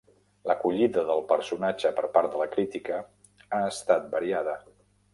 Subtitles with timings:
[0.51, 3.01] L'acollida del personatge per part de la crítica
[3.59, 4.61] ha estat variada.